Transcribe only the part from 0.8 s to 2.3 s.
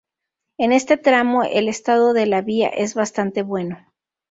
tramo, el estado de